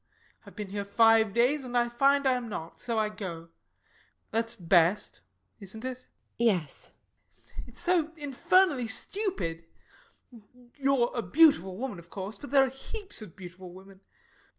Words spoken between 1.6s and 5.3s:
and I find I am not. So I go. That's best,